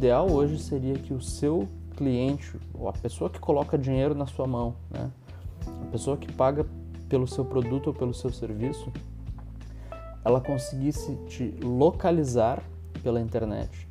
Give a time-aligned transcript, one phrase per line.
[0.00, 4.46] ideal hoje seria que o seu cliente, ou a pessoa que coloca dinheiro na sua
[4.46, 5.10] mão, né?
[5.66, 6.64] a pessoa que paga
[7.06, 8.90] pelo seu produto ou pelo seu serviço,
[10.24, 12.62] ela conseguisse te localizar
[13.02, 13.86] pela internet,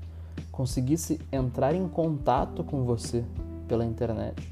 [0.52, 3.24] conseguisse entrar em contato com você
[3.68, 4.52] pela internet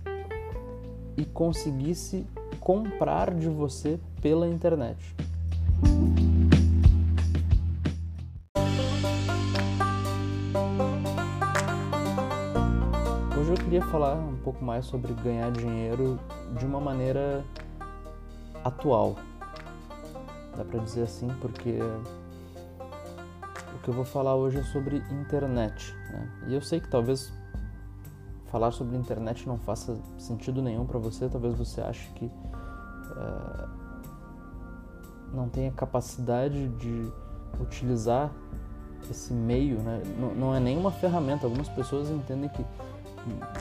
[1.18, 2.24] e conseguisse
[2.60, 5.16] comprar de você pela internet.
[13.68, 16.18] Queria falar um pouco mais sobre ganhar dinheiro
[16.58, 17.44] de uma maneira
[18.64, 19.18] atual.
[20.56, 21.78] Dá para dizer assim, porque
[23.76, 25.94] o que eu vou falar hoje é sobre internet.
[26.14, 26.30] Né?
[26.48, 27.34] E eu sei que talvez
[28.46, 33.68] falar sobre internet não faça sentido nenhum para você, talvez você ache que uh,
[35.34, 37.12] não tenha capacidade de
[37.60, 38.32] utilizar
[39.12, 40.02] esse meio, né?
[40.18, 41.46] não, não é nenhuma ferramenta.
[41.46, 42.66] Algumas pessoas entendem que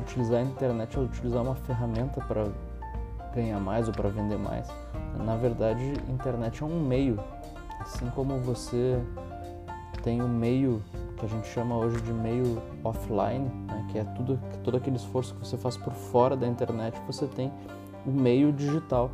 [0.01, 2.47] utilizar a internet é utilizar uma ferramenta para
[3.35, 4.69] ganhar mais ou para vender mais.
[5.25, 7.19] Na verdade, internet é um meio,
[7.81, 8.99] assim como você
[10.03, 10.83] tem o um meio
[11.17, 15.35] que a gente chama hoje de meio offline, né, que é tudo todo aquele esforço
[15.35, 17.51] que você faz por fora da internet, você tem
[18.05, 19.11] o meio digital.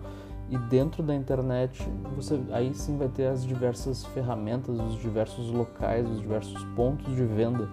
[0.50, 1.82] E dentro da internet,
[2.14, 7.24] você aí sim vai ter as diversas ferramentas, os diversos locais, os diversos pontos de
[7.24, 7.70] venda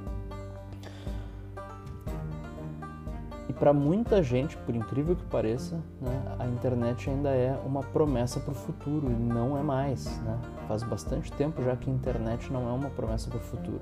[3.60, 8.54] para muita gente, por incrível que pareça, né, a internet ainda é uma promessa para
[8.54, 10.06] o futuro e não é mais.
[10.22, 10.40] Né?
[10.66, 13.82] Faz bastante tempo já que a internet não é uma promessa para o futuro.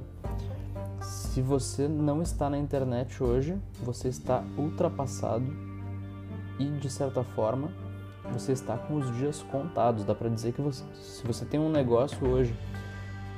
[1.00, 5.46] Se você não está na internet hoje, você está ultrapassado
[6.58, 7.70] e, de certa forma,
[8.34, 10.04] você está com os dias contados.
[10.04, 12.58] Dá para dizer que você, se você tem um negócio hoje,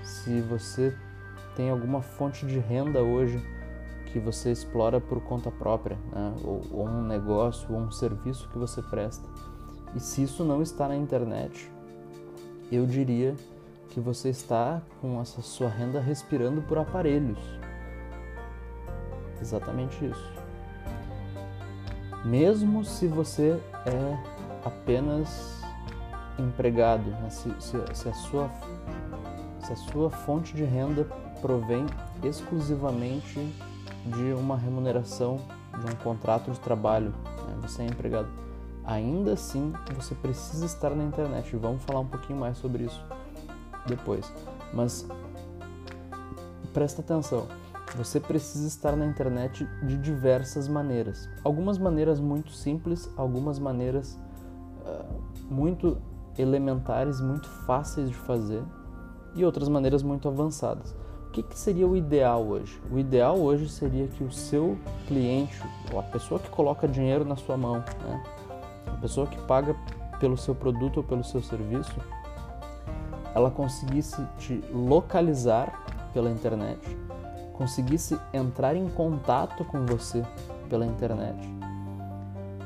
[0.01, 0.95] se você
[1.53, 3.45] tem alguma fonte de renda hoje,
[4.11, 6.33] que você explora por conta própria, né?
[6.43, 9.28] ou, ou um negócio ou um serviço que você presta.
[9.95, 11.69] E se isso não está na internet,
[12.72, 13.35] eu diria
[13.89, 17.39] que você está com essa sua renda respirando por aparelhos.
[19.41, 20.34] Exatamente isso.
[22.25, 24.17] Mesmo se você é
[24.63, 25.61] apenas
[26.38, 27.29] empregado, né?
[27.29, 28.50] se, se, se, a sua,
[29.66, 31.07] se a sua fonte de renda
[31.41, 31.85] provém
[32.23, 33.39] exclusivamente
[34.05, 35.39] de uma remuneração
[35.79, 37.13] de um contrato de trabalho,
[37.47, 37.57] né?
[37.61, 38.27] você é empregado.
[38.85, 41.55] Ainda assim, você precisa estar na internet.
[41.55, 43.03] Vamos falar um pouquinho mais sobre isso
[43.85, 44.33] depois.
[44.73, 45.07] Mas
[46.73, 47.47] presta atenção.
[47.95, 51.27] Você precisa estar na internet de diversas maneiras.
[51.43, 54.19] Algumas maneiras muito simples, algumas maneiras
[54.85, 55.97] uh, muito
[56.37, 58.63] elementares, muito fáceis de fazer,
[59.35, 60.95] e outras maneiras muito avançadas.
[61.29, 62.81] O que, que, seria o ideal hoje?
[62.91, 65.62] O ideal hoje seria que o seu cliente,
[65.94, 68.23] ou a pessoa que coloca dinheiro na sua mão, né?
[68.88, 69.75] a pessoa que paga
[70.19, 71.95] pelo seu produto ou pelo seu serviço,
[73.35, 76.97] ela conseguisse te localizar pela internet,
[77.53, 80.25] conseguisse entrar em contato com você
[80.67, 81.38] pela internet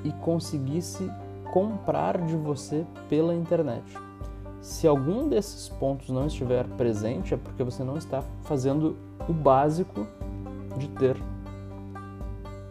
[0.06, 1.12] e conseguisse
[1.52, 3.84] comprar de você pela internet.
[4.64, 8.96] Se algum desses pontos não estiver presente, é porque você não está fazendo
[9.28, 10.08] o básico
[10.78, 11.18] de ter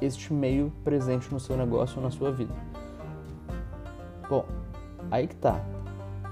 [0.00, 2.54] este meio presente no seu negócio ou na sua vida.
[4.26, 4.46] Bom,
[5.10, 5.62] aí que tá.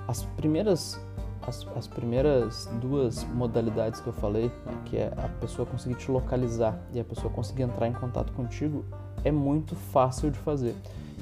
[0.08, 0.98] As primeiras,
[1.46, 6.10] as, as primeiras duas modalidades que eu falei, né, que é a pessoa conseguir te
[6.10, 8.82] localizar e a pessoa conseguir entrar em contato contigo,
[9.22, 10.74] é muito fácil de fazer.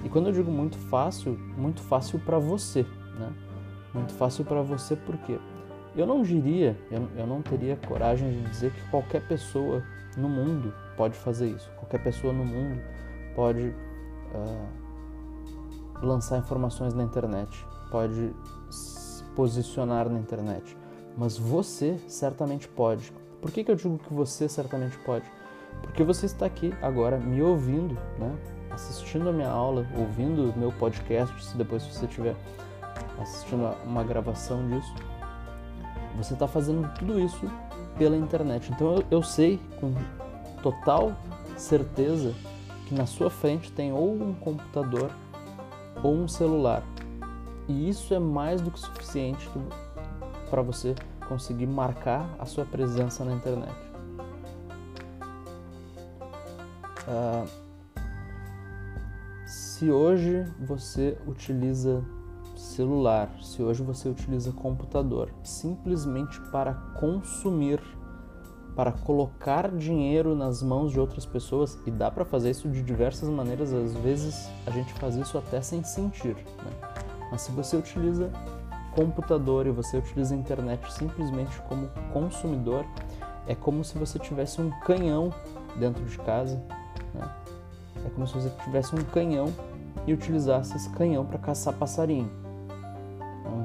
[0.05, 2.87] E quando eu digo muito fácil, muito fácil para você,
[3.19, 3.48] né?
[3.99, 5.39] Muito fácil para você, porque
[5.97, 9.83] eu não diria, eu, eu não teria coragem de dizer que qualquer pessoa
[10.17, 11.71] no mundo pode fazer isso.
[11.77, 12.81] Qualquer pessoa no mundo
[13.35, 13.75] pode
[14.35, 14.69] uh,
[16.03, 18.35] lançar informações na internet, pode
[18.71, 20.77] se posicionar na internet.
[21.17, 23.13] Mas você certamente pode.
[23.41, 25.25] Por que, que eu digo que você certamente pode?
[25.83, 28.37] Porque você está aqui agora me ouvindo, né?
[28.71, 32.37] assistindo a minha aula, ouvindo o meu podcast, se depois você tiver
[33.21, 34.95] assistindo uma gravação disso,
[36.17, 37.51] você está fazendo tudo isso
[37.97, 38.71] pela internet.
[38.73, 39.93] Então eu, eu sei com
[40.63, 41.13] total
[41.57, 42.35] certeza
[42.87, 45.11] que na sua frente tem ou um computador
[46.03, 46.83] ou um celular.
[47.69, 49.49] E isso é mais do que suficiente
[50.49, 50.95] para você
[51.29, 53.77] conseguir marcar a sua presença na internet.
[57.07, 57.47] Uh,
[59.47, 62.03] se hoje você utiliza
[62.79, 67.81] celular, se hoje você utiliza computador simplesmente para consumir,
[68.77, 73.29] para colocar dinheiro nas mãos de outras pessoas e dá para fazer isso de diversas
[73.29, 73.73] maneiras.
[73.73, 76.37] Às vezes a gente faz isso até sem sentir.
[76.37, 76.71] Né?
[77.33, 78.31] Mas se você utiliza
[78.95, 82.85] computador e você utiliza a internet simplesmente como consumidor,
[83.49, 85.35] é como se você tivesse um canhão
[85.81, 86.63] dentro de casa.
[87.13, 87.29] Né?
[88.07, 89.53] É como se você tivesse um canhão
[90.07, 92.47] e utilizasse esse canhão para caçar passarinho.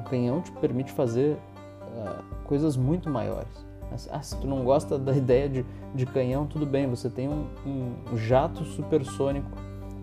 [0.04, 3.64] Canhão te permite fazer uh, coisas muito maiores.
[4.10, 5.64] Ah, se tu não gosta da ideia de,
[5.94, 9.48] de canhão, tudo bem, você tem um, um jato supersônico,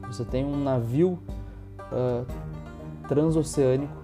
[0.07, 1.19] você tem um navio
[1.91, 2.25] uh,
[3.07, 4.01] transoceânico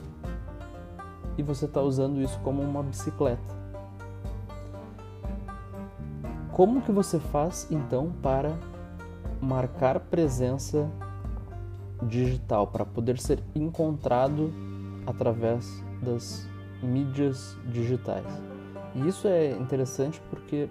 [1.38, 3.56] e você está usando isso como uma bicicleta.
[6.52, 8.58] Como que você faz então para
[9.40, 10.90] marcar presença
[12.02, 14.52] digital, para poder ser encontrado
[15.06, 16.48] através das
[16.82, 18.26] mídias digitais?
[18.96, 20.70] E isso é interessante porque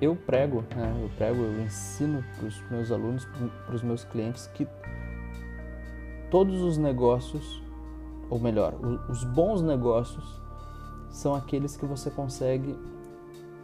[0.00, 0.94] eu prego, né?
[1.02, 3.26] eu prego, eu ensino para os meus alunos,
[3.64, 4.66] para os meus clientes que
[6.30, 7.62] todos os negócios,
[8.28, 8.74] ou melhor,
[9.08, 10.24] os bons negócios
[11.10, 12.76] são aqueles que você consegue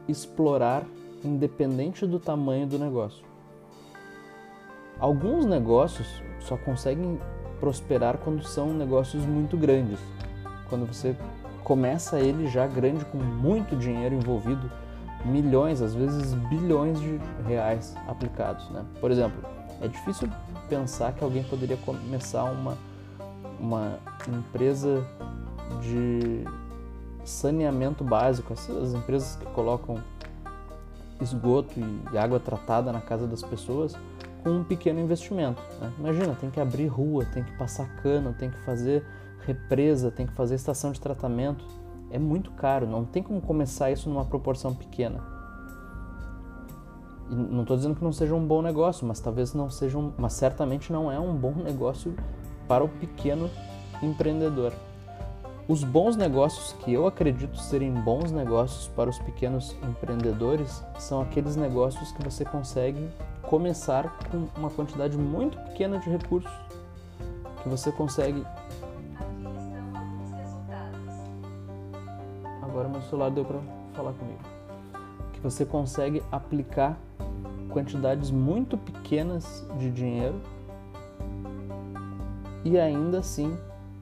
[0.08, 0.86] explorar
[1.24, 3.24] independente do tamanho do negócio.
[4.98, 7.18] Alguns negócios só conseguem
[7.60, 9.98] prosperar quando são negócios muito grandes.
[10.72, 11.14] Quando você
[11.62, 14.70] começa ele já grande com muito dinheiro envolvido,
[15.22, 18.70] milhões, às vezes bilhões de reais aplicados.
[18.70, 18.82] Né?
[18.98, 19.38] Por exemplo,
[19.82, 20.30] é difícil
[20.70, 22.78] pensar que alguém poderia começar uma,
[23.60, 25.06] uma empresa
[25.82, 26.42] de
[27.22, 30.02] saneamento básico, essas empresas que colocam
[31.20, 31.78] esgoto
[32.14, 33.94] e água tratada na casa das pessoas
[34.42, 35.60] com um pequeno investimento.
[35.78, 35.92] Né?
[35.98, 39.04] Imagina, tem que abrir rua, tem que passar cano, tem que fazer
[39.46, 41.64] represa, tem que fazer estação de tratamento.
[42.10, 45.20] É muito caro, não tem como começar isso numa proporção pequena.
[47.30, 50.12] E não estou dizendo que não seja um bom negócio, mas talvez não seja um,
[50.18, 52.14] mas certamente não é um bom negócio
[52.68, 53.48] para o pequeno
[54.02, 54.72] empreendedor.
[55.68, 61.54] Os bons negócios que eu acredito serem bons negócios para os pequenos empreendedores são aqueles
[61.54, 63.08] negócios que você consegue
[63.42, 66.50] começar com uma quantidade muito pequena de recursos,
[67.62, 68.44] que você consegue
[72.82, 73.60] Agora meu celular deu para
[73.94, 74.40] falar comigo.
[75.32, 76.98] Que você consegue aplicar
[77.68, 80.40] quantidades muito pequenas de dinheiro
[82.64, 83.56] e ainda assim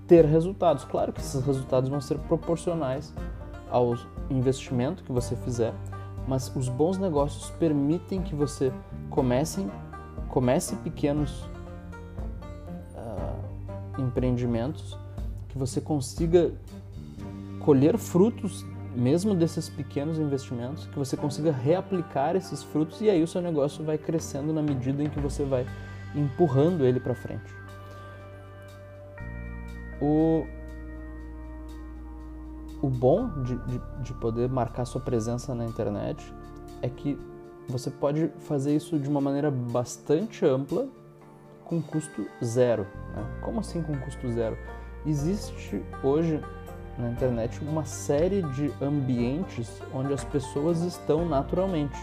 [0.06, 0.82] ter resultados.
[0.84, 3.12] Claro que esses resultados vão ser proporcionais
[3.70, 3.96] ao
[4.30, 5.74] investimento que você fizer,
[6.26, 8.72] mas os bons negócios permitem que você
[9.10, 9.66] comece,
[10.30, 11.42] comece pequenos
[12.94, 14.96] uh, empreendimentos,
[15.50, 16.50] que você consiga
[17.60, 18.64] colher frutos
[18.94, 23.84] mesmo desses pequenos investimentos, que você consiga reaplicar esses frutos e aí o seu negócio
[23.84, 25.66] vai crescendo na medida em que você vai
[26.14, 27.54] empurrando ele para frente.
[30.00, 30.46] O,
[32.82, 36.34] o bom de, de, de, poder marcar sua presença na internet
[36.80, 37.18] é que
[37.68, 40.88] você pode fazer isso de uma maneira bastante ampla
[41.64, 42.86] com custo zero.
[43.14, 43.40] Né?
[43.42, 44.56] Como assim com custo zero?
[45.06, 46.42] Existe hoje
[47.00, 51.98] na internet uma série de ambientes onde as pessoas estão naturalmente.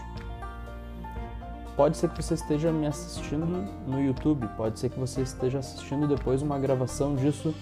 [1.76, 3.46] Pode ser que você esteja me assistindo
[3.86, 7.54] no YouTube, pode ser que você esteja assistindo depois uma gravação disso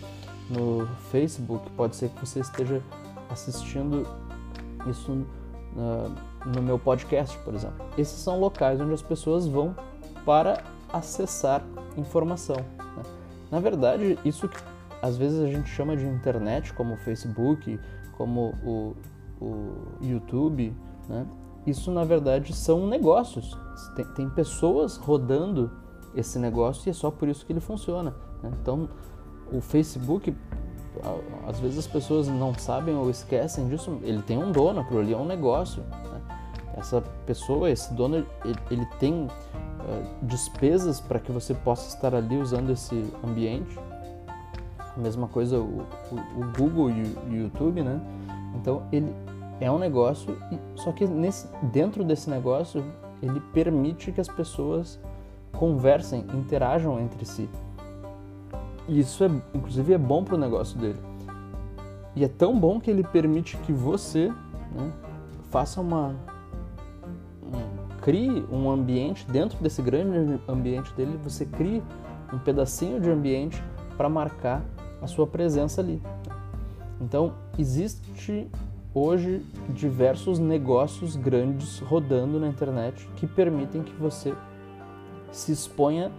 [0.49, 2.81] no Facebook, pode ser que você esteja
[3.29, 4.07] assistindo
[4.89, 6.15] isso uh,
[6.47, 7.85] no meu podcast, por exemplo.
[7.99, 9.75] Esses são locais onde as pessoas vão
[10.25, 10.63] para
[10.93, 11.63] acessar
[11.97, 12.57] informação.
[12.57, 13.03] Né?
[13.51, 14.59] Na verdade, isso que
[15.07, 17.79] às vezes a gente chama de internet, como o Facebook,
[18.17, 18.97] como o,
[19.41, 19.73] o
[20.03, 20.75] YouTube,
[21.09, 21.27] né?
[21.67, 23.57] Isso na verdade são negócios.
[23.95, 25.71] Tem, tem, pessoas rodando
[26.15, 28.15] esse negócio e é só por isso que ele funciona.
[28.43, 28.53] Né?
[28.63, 28.89] Então,
[29.53, 30.35] o Facebook,
[31.47, 33.99] às vezes as pessoas não sabem ou esquecem disso.
[34.03, 35.83] Ele tem um dono, aquilo ali é um negócio.
[35.83, 36.21] Né?
[36.77, 39.29] Essa pessoa, esse dono, ele, ele tem uh,
[40.23, 43.77] despesas para que você possa estar ali usando esse ambiente
[44.97, 48.01] mesma coisa o, o, o Google e o YouTube, né?
[48.55, 49.15] Então ele
[49.61, 50.37] é um negócio,
[50.75, 52.85] só que nesse, dentro desse negócio
[53.23, 55.01] ele permite que as pessoas
[55.53, 57.49] conversem, interajam entre si.
[58.89, 60.99] E isso é, inclusive, é bom para o negócio dele.
[62.15, 64.93] E é tão bom que ele permite que você né,
[65.51, 66.15] faça uma
[67.43, 71.83] um, crie um ambiente dentro desse grande ambiente dele, você crie
[72.33, 73.63] um pedacinho de ambiente
[73.97, 74.63] para marcar
[75.01, 76.03] a sua presença ali.
[77.01, 78.51] Então, existe
[78.95, 84.35] hoje diversos negócios grandes rodando na internet que permitem que você
[85.31, 86.11] se exponha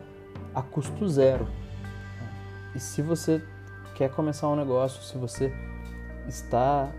[0.54, 1.48] a custo zero.
[2.76, 3.44] E se você
[3.96, 5.52] quer começar um negócio, se você
[6.28, 6.92] está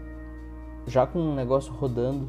[0.86, 2.28] já com um negócio rodando,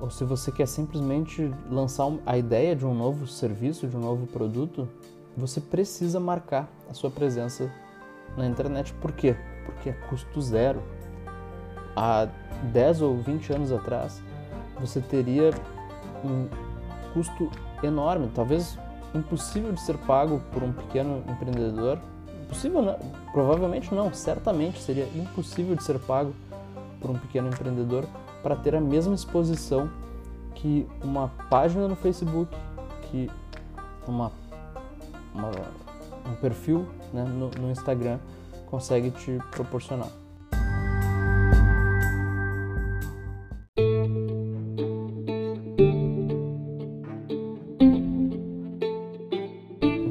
[0.00, 4.26] ou se você quer simplesmente lançar a ideia de um novo serviço, de um novo
[4.26, 4.88] produto,
[5.36, 7.72] você precisa marcar a sua presença
[8.36, 8.92] na internet.
[8.94, 9.36] Por quê?
[9.64, 10.82] Porque é custo zero.
[11.96, 12.28] Há
[12.72, 14.22] 10 ou 20 anos atrás,
[14.80, 15.50] você teria
[16.24, 16.48] um
[17.12, 17.50] custo
[17.82, 18.78] enorme, talvez
[19.14, 21.98] impossível de ser pago por um pequeno empreendedor.
[22.44, 22.98] Impossível não,
[23.32, 26.34] provavelmente não, certamente seria impossível de ser pago
[27.00, 28.04] por um pequeno empreendedor
[28.42, 29.88] para ter a mesma exposição
[30.54, 32.54] que uma página no Facebook,
[33.02, 33.30] que
[34.06, 34.32] uma,
[35.34, 35.50] uma
[36.26, 38.18] um perfil né, no, no Instagram
[38.66, 40.10] consegue te proporcionar.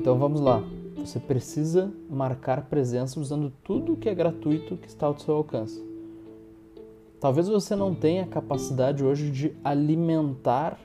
[0.03, 0.63] Então vamos lá.
[0.98, 5.84] Você precisa marcar presença usando tudo que é gratuito que está ao seu alcance.
[7.20, 10.77] Talvez você não tenha capacidade hoje de alimentar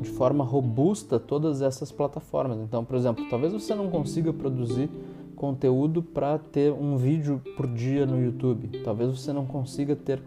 [0.00, 2.58] de forma robusta todas essas plataformas.
[2.58, 4.88] Então, por exemplo, talvez você não consiga produzir
[5.36, 8.82] conteúdo para ter um vídeo por dia no YouTube.
[8.84, 10.22] Talvez você não consiga ter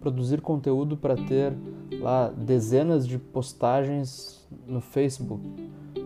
[0.00, 1.52] produzir conteúdo para ter
[2.00, 5.48] lá dezenas de postagens no Facebook.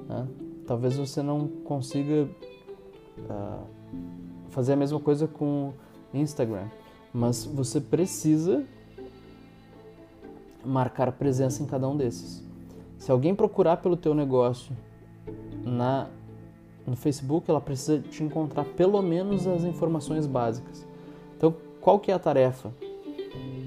[0.09, 0.29] Né?
[0.67, 2.29] Talvez você não consiga
[3.19, 3.67] uh,
[4.51, 5.73] fazer a mesma coisa com
[6.13, 6.69] Instagram,
[7.13, 8.65] mas você precisa
[10.65, 12.45] marcar presença em cada um desses.
[13.03, 14.73] Se alguém procurar pelo teu negócio
[15.65, 16.09] na
[16.87, 20.87] no Facebook, ela precisa te encontrar pelo menos as informações básicas.
[21.37, 22.73] Então, qual que é a tarefa?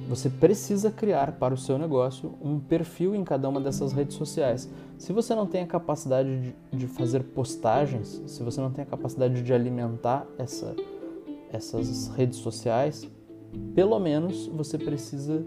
[0.07, 4.71] Você precisa criar para o seu negócio um perfil em cada uma dessas redes sociais.
[4.97, 8.87] Se você não tem a capacidade de, de fazer postagens, se você não tem a
[8.87, 10.73] capacidade de alimentar essa,
[11.51, 13.05] essas redes sociais,
[13.73, 15.45] pelo menos você precisa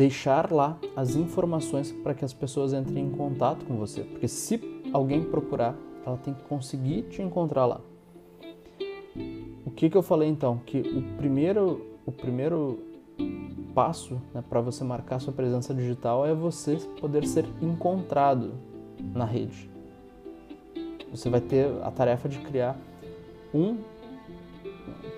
[0.00, 4.00] deixar lá as informações para que as pessoas entrem em contato com você.
[4.00, 4.58] Porque se
[4.94, 5.76] alguém procurar,
[6.06, 7.82] ela tem que conseguir te encontrar lá.
[9.66, 10.56] O que, que eu falei então?
[10.64, 12.78] Que o primeiro, o primeiro
[13.74, 18.54] passo né, para você marcar sua presença digital é você poder ser encontrado
[19.12, 19.70] na rede.
[21.10, 22.74] Você vai ter a tarefa de criar
[23.52, 23.76] um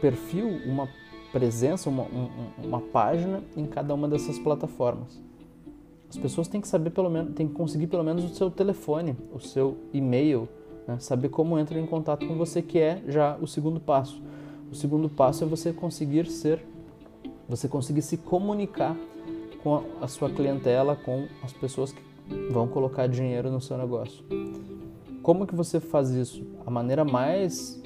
[0.00, 0.88] perfil, uma
[1.32, 2.28] presença, uma, um,
[2.62, 5.20] uma página em cada uma dessas plataformas.
[6.08, 9.16] As pessoas têm que saber pelo menos, têm que conseguir pelo menos o seu telefone,
[9.32, 10.46] o seu e-mail,
[10.86, 10.98] né?
[11.00, 14.22] saber como entra em contato com você, que é já o segundo passo.
[14.70, 16.64] O segundo passo é você conseguir ser,
[17.48, 18.94] você conseguir se comunicar
[19.62, 22.02] com a, sua clientela, com as pessoas que
[22.50, 24.24] vão colocar dinheiro no seu negócio.
[25.22, 26.44] Como que você faz isso?
[26.66, 27.81] A maneira mais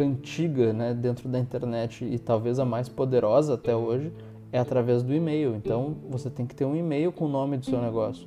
[0.00, 4.12] antiga né, dentro da internet e talvez a mais poderosa até hoje
[4.52, 5.54] é através do e-mail.
[5.56, 8.26] Então você tem que ter um e-mail com o nome do seu negócio.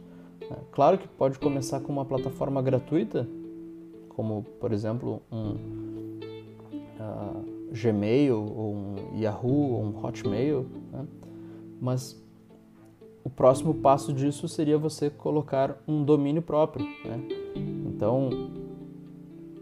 [0.49, 0.57] Né.
[0.71, 3.27] Claro que pode começar com uma plataforma gratuita,
[4.09, 5.51] como por exemplo um
[6.99, 11.05] uh, Gmail, ou um Yahoo, ou um Hotmail, né?
[11.79, 12.21] mas
[13.23, 16.85] o próximo passo disso seria você colocar um domínio próprio.
[17.05, 17.19] Né?
[17.85, 18.60] Então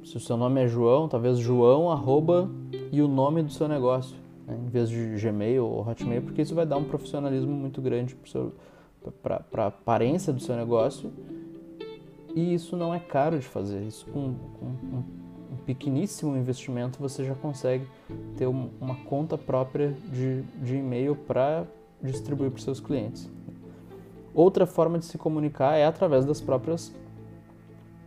[0.03, 2.49] se o seu nome é João, talvez João arroba
[2.91, 4.15] e o nome do seu negócio,
[4.47, 4.57] né?
[4.65, 8.17] em vez de Gmail ou Hotmail, porque isso vai dar um profissionalismo muito grande
[9.21, 11.11] para a aparência do seu negócio
[12.35, 13.81] e isso não é caro de fazer.
[13.83, 15.03] Isso com, com um,
[15.51, 17.85] um pequeníssimo investimento você já consegue
[18.37, 21.65] ter uma conta própria de, de e-mail para
[22.01, 23.29] distribuir para seus clientes.
[24.33, 26.93] Outra forma de se comunicar é através das próprias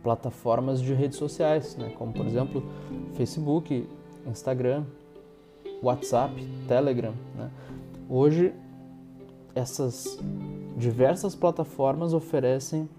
[0.03, 1.93] plataformas de redes sociais, né?
[1.97, 2.61] como por exemplo
[3.13, 3.87] Facebook,
[4.27, 4.83] Instagram,
[5.81, 6.35] WhatsApp,
[6.67, 7.13] Telegram.
[7.35, 7.49] Né?
[8.09, 8.53] Hoje,
[9.55, 10.19] essas
[10.77, 12.89] diversas plataformas oferecem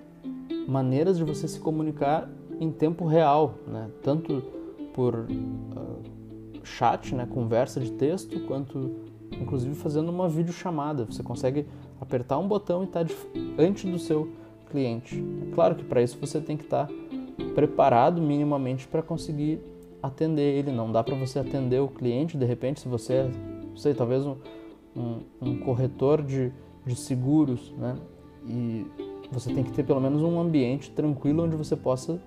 [0.67, 3.91] maneiras de você se comunicar em tempo real, né?
[4.03, 4.43] tanto
[4.95, 6.03] por uh,
[6.63, 7.27] chat, né?
[7.27, 8.93] conversa de texto, quanto
[9.33, 11.05] inclusive fazendo uma videochamada.
[11.05, 11.67] Você consegue
[12.01, 13.15] apertar um botão e estar tá
[13.59, 14.31] antes do seu
[14.75, 15.25] cliente.
[15.49, 16.95] É claro que para isso você tem que estar tá
[17.55, 19.61] preparado minimamente para conseguir
[20.03, 20.73] atender ele.
[20.73, 23.31] Não dá para você atender o cliente de repente se você é,
[23.77, 24.37] sei, talvez um,
[24.97, 26.53] um, um corretor de,
[26.85, 27.97] de seguros, né?
[28.49, 28.85] E
[29.31, 32.21] você tem que ter pelo menos um ambiente tranquilo onde você possa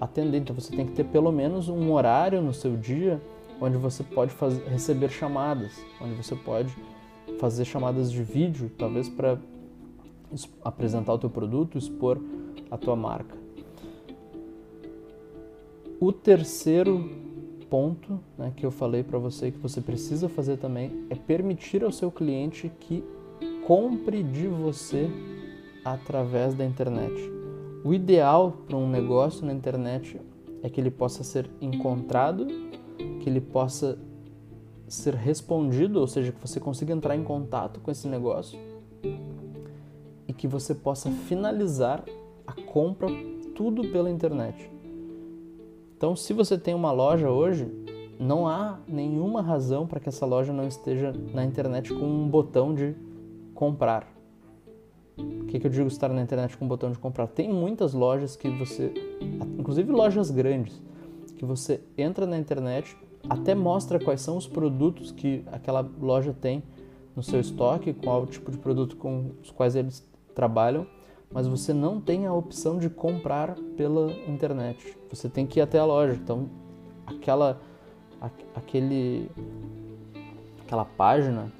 [0.00, 0.38] atender.
[0.38, 3.22] Então você tem que ter pelo menos um horário no seu dia
[3.60, 6.74] onde você pode fazer, receber chamadas, onde você pode
[7.38, 9.38] fazer chamadas de vídeo, talvez para
[10.64, 12.20] apresentar o teu produto, expor
[12.70, 13.36] a tua marca.
[16.00, 17.08] O terceiro
[17.70, 21.90] ponto né, que eu falei para você que você precisa fazer também é permitir ao
[21.90, 23.02] seu cliente que
[23.66, 25.08] compre de você
[25.84, 27.14] através da internet.
[27.84, 30.20] O ideal para um negócio na internet
[30.62, 32.46] é que ele possa ser encontrado,
[33.20, 33.98] que ele possa
[34.86, 38.58] ser respondido, ou seja, que você consiga entrar em contato com esse negócio
[40.36, 42.04] que você possa finalizar
[42.46, 43.08] a compra
[43.54, 44.70] tudo pela internet.
[45.96, 47.70] Então, se você tem uma loja hoje,
[48.18, 52.74] não há nenhuma razão para que essa loja não esteja na internet com um botão
[52.74, 52.94] de
[53.54, 54.06] comprar.
[55.16, 57.28] O que, que eu digo estar na internet com um botão de comprar?
[57.28, 58.92] Tem muitas lojas que você,
[59.58, 60.82] inclusive lojas grandes,
[61.36, 62.96] que você entra na internet,
[63.28, 66.62] até mostra quais são os produtos que aquela loja tem
[67.14, 70.86] no seu estoque, qual tipo de produto com os quais eles trabalham,
[71.30, 74.96] mas você não tem a opção de comprar pela internet.
[75.10, 76.14] Você tem que ir até a loja.
[76.14, 76.48] Então,
[77.06, 77.60] aquela
[78.54, 79.30] aquele
[80.64, 81.52] aquela página,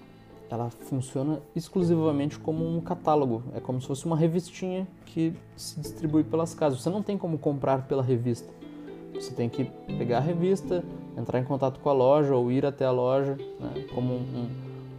[0.51, 3.43] ela funciona exclusivamente como um catálogo.
[3.55, 6.81] É como se fosse uma revistinha que se distribui pelas casas.
[6.81, 8.53] Você não tem como comprar pela revista.
[9.15, 9.65] Você tem que
[9.99, 10.85] pegar a revista,
[11.17, 14.49] entrar em contato com a loja ou ir até a loja, né, como um,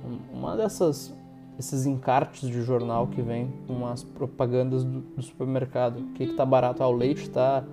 [0.05, 1.13] um, uma dessas
[1.58, 6.00] esses encartes de jornal que vem com as propagandas do, do supermercado.
[6.00, 6.84] O que está barato?
[6.84, 7.64] Ah, o leite está,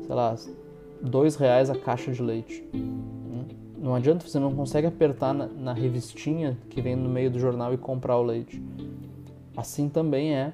[0.00, 0.34] sei lá,
[1.02, 2.64] dois reais a caixa de leite.
[3.78, 7.72] Não adianta, você não consegue apertar na, na revistinha que vem no meio do jornal
[7.74, 8.62] e comprar o leite.
[9.56, 10.52] Assim também é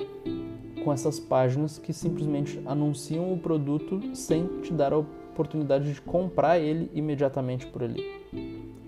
[0.84, 6.58] com essas páginas que simplesmente anunciam o produto sem te dar a oportunidade de comprar
[6.58, 8.02] ele imediatamente por ali.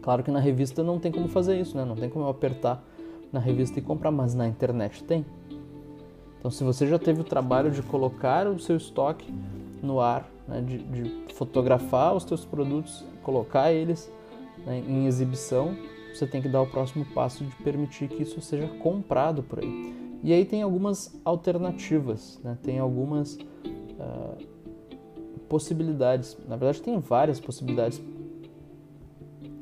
[0.02, 1.84] Claro que na revista não tem como fazer isso, né?
[1.84, 2.84] Não tem como eu apertar
[3.34, 5.26] na revista e comprar, mas na internet tem.
[6.38, 9.34] Então, se você já teve o trabalho de colocar o seu estoque
[9.82, 14.08] no ar, né, de, de, fotografar os seus produtos, colocar eles
[14.64, 15.76] né, em exibição,
[16.14, 19.94] você tem que dar o próximo passo de permitir que isso seja comprado por aí.
[20.22, 24.46] E aí tem algumas alternativas, né, tem algumas uh,
[25.48, 26.36] possibilidades.
[26.48, 28.00] Na verdade, tem várias possibilidades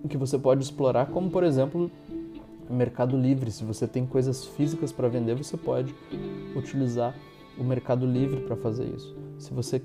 [0.08, 1.90] que você pode explorar, como por exemplo
[2.72, 3.50] Mercado Livre.
[3.50, 5.94] Se você tem coisas físicas para vender, você pode
[6.56, 7.14] utilizar
[7.58, 9.14] o Mercado Livre para fazer isso.
[9.38, 9.80] Se você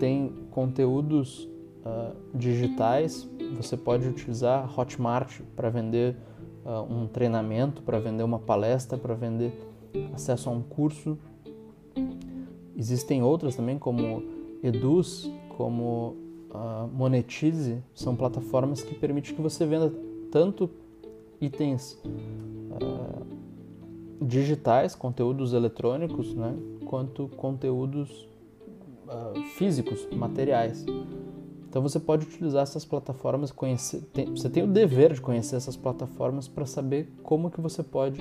[0.00, 1.48] tem conteúdos
[1.84, 6.16] uh, digitais, você pode utilizar Hotmart para vender
[6.64, 9.52] uh, um treinamento, para vender uma palestra, para vender
[10.12, 11.18] acesso a um curso.
[12.76, 14.22] Existem outras também, como
[14.62, 16.16] Eduz, como
[16.50, 19.92] uh, Monetize, são plataformas que permitem que você venda
[20.30, 20.70] tanto
[21.42, 23.26] itens uh,
[24.24, 26.54] digitais, conteúdos eletrônicos, né,
[26.86, 28.28] quanto conteúdos
[29.08, 30.86] uh, físicos, materiais.
[31.68, 35.76] Então você pode utilizar essas plataformas, conhecer, tem, você tem o dever de conhecer essas
[35.76, 38.20] plataformas para saber como que você pode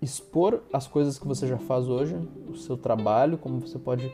[0.00, 2.16] expor as coisas que você já faz hoje,
[2.50, 4.10] o seu trabalho, como você pode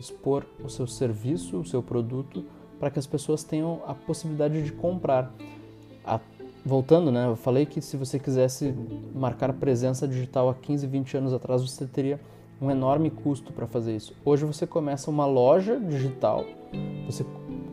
[0.00, 2.44] expor o seu serviço, o seu produto,
[2.78, 5.34] para que as pessoas tenham a possibilidade de comprar
[6.66, 7.28] voltando, né?
[7.28, 8.74] Eu falei que se você quisesse
[9.14, 12.20] marcar presença digital há 15, 20 anos atrás, você teria
[12.60, 14.12] um enorme custo para fazer isso.
[14.24, 16.44] Hoje você começa uma loja digital,
[17.06, 17.24] você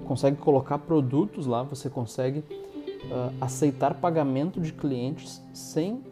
[0.06, 6.04] consegue colocar produtos lá, você consegue uh, aceitar pagamento de clientes sem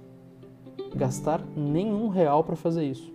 [0.95, 3.11] gastar nenhum real para fazer isso.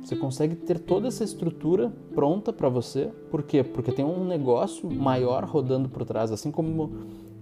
[0.00, 3.10] Você consegue ter toda essa estrutura pronta para você.
[3.30, 3.64] Por quê?
[3.64, 6.30] Porque tem um negócio maior rodando por trás.
[6.30, 6.92] Assim como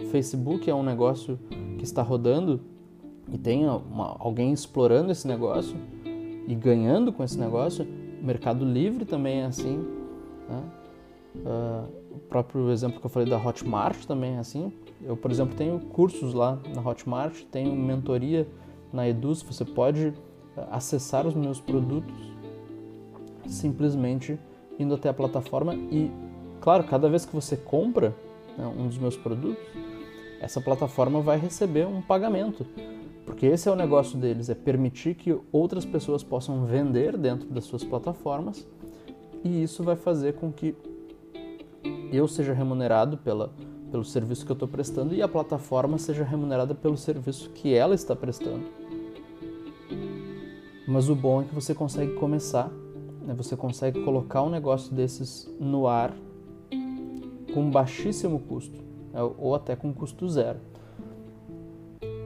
[0.07, 1.39] Facebook é um negócio
[1.77, 2.61] que está rodando
[3.33, 5.77] e tem uma, alguém explorando esse negócio
[6.47, 7.87] e ganhando com esse negócio,
[8.23, 9.79] Mercado Livre também é assim.
[10.49, 10.63] Né?
[11.37, 14.73] Uh, o próprio exemplo que eu falei da Hotmart também é assim.
[15.03, 18.49] Eu, por exemplo, tenho cursos lá na Hotmart, tenho mentoria
[18.93, 20.13] na Eduz, você pode
[20.57, 22.15] ah, acessar os meus produtos
[23.47, 24.39] simplesmente
[24.79, 26.11] indo até a plataforma e,
[26.61, 28.15] claro, cada vez que você compra
[28.57, 29.63] né, um dos meus produtos,
[30.41, 32.67] essa plataforma vai receber um pagamento.
[33.25, 37.65] Porque esse é o negócio deles, é permitir que outras pessoas possam vender dentro das
[37.65, 38.67] suas plataformas
[39.45, 40.75] e isso vai fazer com que
[42.11, 43.53] eu seja remunerado pela,
[43.91, 47.95] pelo serviço que eu estou prestando e a plataforma seja remunerada pelo serviço que ela
[47.95, 48.65] está prestando.
[50.87, 52.71] Mas o bom é que você consegue começar,
[53.23, 53.35] né?
[53.35, 56.17] você consegue colocar um negócio desses no ar
[57.53, 58.88] com baixíssimo custo,
[59.39, 60.59] ou até com custo zero.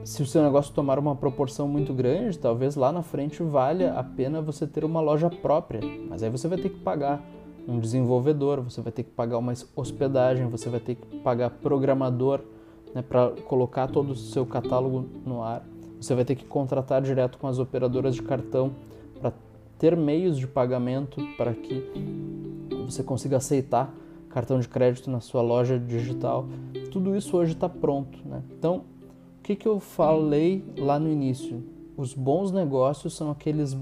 [0.03, 4.03] Se o seu negócio tomar uma proporção muito grande, talvez lá na frente valha a
[4.03, 7.23] pena você ter uma loja própria, mas aí você vai ter que pagar
[7.65, 12.41] um desenvolvedor, você vai ter que pagar uma hospedagem, você vai ter que pagar programador
[12.93, 15.63] né, para colocar todo o seu catálogo no ar,
[15.99, 18.73] você vai ter que contratar direto com as operadoras de cartão
[19.21, 19.31] para
[19.79, 21.81] ter meios de pagamento para que
[22.85, 23.93] você consiga aceitar
[24.33, 26.47] cartão de crédito na sua loja digital.
[26.91, 28.17] Tudo isso hoje está pronto.
[28.25, 28.41] Né?
[28.57, 28.77] Então,
[29.39, 31.63] o que, que eu falei lá no início?
[31.95, 33.77] Os bons negócios são aqueles,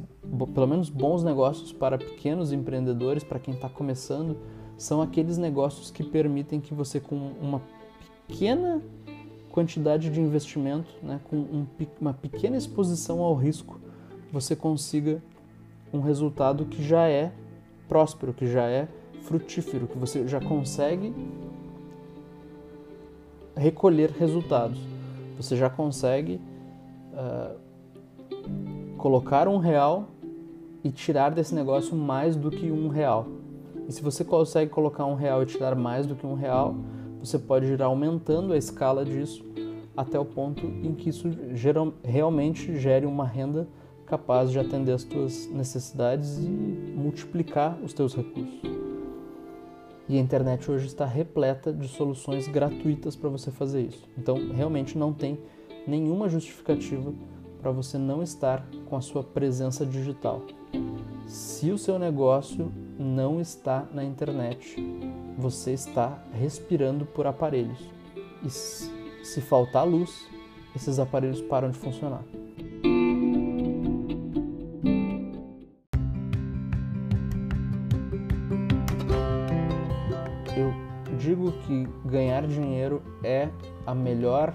[0.54, 4.36] pelo menos bons negócios para pequenos empreendedores, para quem está começando,
[4.78, 7.62] são aqueles negócios que permitem que você, com uma
[8.28, 8.82] pequena
[9.52, 11.66] quantidade de investimento, né, com um,
[12.02, 13.80] uma pequena exposição ao risco,
[14.34, 15.24] você consiga
[15.94, 17.32] um resultado que já é
[17.88, 18.90] próspero, que já é
[19.22, 21.14] frutífero, que você já consegue
[23.56, 24.80] recolher resultados.
[25.38, 26.40] Você já consegue
[27.14, 27.56] uh,
[28.98, 30.08] colocar um real
[30.84, 33.28] e tirar desse negócio mais do que um real.
[33.88, 36.76] E se você consegue colocar um real e tirar mais do que um real,
[37.20, 39.44] você pode ir aumentando a escala disso
[39.96, 43.68] até o ponto em que isso geral, realmente gere uma renda
[44.06, 48.81] capaz de atender as tuas necessidades e multiplicar os teus recursos.
[50.12, 54.04] E a internet hoje está repleta de soluções gratuitas para você fazer isso.
[54.18, 55.40] Então, realmente não tem
[55.88, 57.14] nenhuma justificativa
[57.62, 60.42] para você não estar com a sua presença digital.
[61.26, 62.70] Se o seu negócio
[63.00, 64.76] não está na internet,
[65.38, 67.80] você está respirando por aparelhos.
[68.44, 70.28] E se faltar luz,
[70.76, 72.26] esses aparelhos param de funcionar.
[81.22, 83.50] Digo que ganhar dinheiro é
[83.86, 84.54] a melhor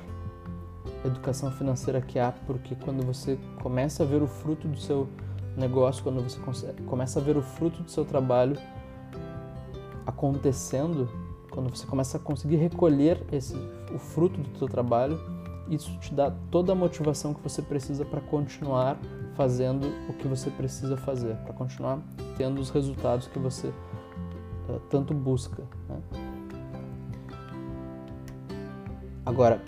[1.04, 5.08] educação financeira que há, porque quando você começa a ver o fruto do seu
[5.56, 6.38] negócio, quando você
[6.86, 8.56] começa a ver o fruto do seu trabalho
[10.04, 11.08] acontecendo,
[11.50, 13.54] quando você começa a conseguir recolher esse,
[13.94, 15.18] o fruto do seu trabalho,
[15.68, 18.98] isso te dá toda a motivação que você precisa para continuar
[19.34, 22.00] fazendo o que você precisa fazer, para continuar
[22.36, 25.62] tendo os resultados que você uh, tanto busca.
[25.88, 26.25] Né?
[29.26, 29.60] Agora,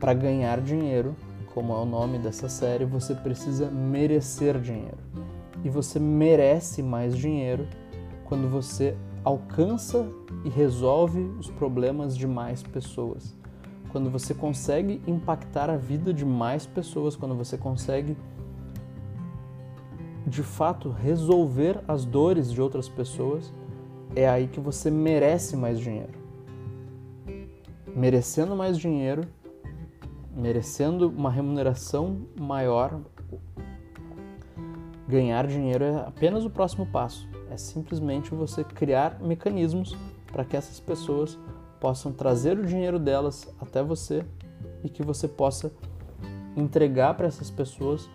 [0.00, 1.14] para ganhar dinheiro,
[1.54, 4.98] como é o nome dessa série, você precisa merecer dinheiro.
[5.62, 7.68] E você merece mais dinheiro
[8.24, 10.04] quando você alcança
[10.44, 13.36] e resolve os problemas de mais pessoas.
[13.92, 18.16] Quando você consegue impactar a vida de mais pessoas, quando você consegue
[20.26, 23.54] de fato resolver as dores de outras pessoas,
[24.16, 26.21] é aí que você merece mais dinheiro
[27.94, 29.26] merecendo mais dinheiro,
[30.34, 33.00] merecendo uma remuneração maior,
[35.06, 37.28] ganhar dinheiro é apenas o próximo passo.
[37.50, 41.38] É simplesmente você criar mecanismos para que essas pessoas
[41.78, 44.24] possam trazer o dinheiro delas até você
[44.82, 45.70] e que você possa
[46.56, 48.08] entregar para essas pessoas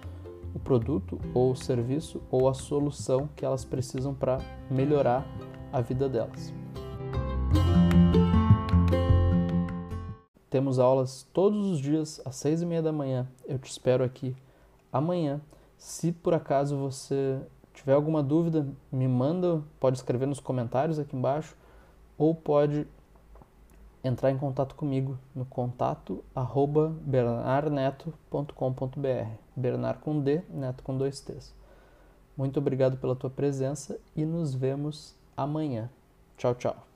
[0.55, 4.39] o produto ou o serviço ou a solução que elas precisam para
[4.71, 5.25] melhorar
[5.71, 6.53] a vida delas.
[10.49, 13.27] Temos aulas todos os dias às seis e meia da manhã.
[13.45, 14.35] Eu te espero aqui
[14.91, 15.41] amanhã.
[15.77, 17.39] Se por acaso você
[17.73, 21.55] tiver alguma dúvida, me manda, pode escrever nos comentários aqui embaixo
[22.17, 22.87] ou pode
[24.03, 31.53] entrar em contato comigo no contato arroba bernarneto.com.br Bernard com D, Neto com dois T's.
[32.35, 35.89] Muito obrigado pela tua presença e nos vemos amanhã.
[36.37, 36.86] Tchau, tchau.